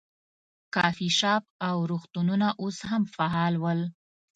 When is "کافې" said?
0.75-1.09